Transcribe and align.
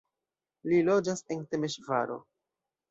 Li 0.71 0.79
loĝas 0.89 1.23
en 1.37 1.47
Temeŝvaro. 1.53 2.21